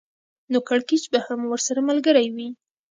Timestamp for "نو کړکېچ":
0.51-1.03